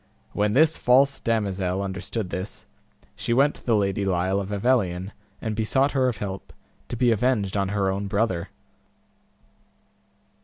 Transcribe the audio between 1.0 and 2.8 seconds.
damosel understood this,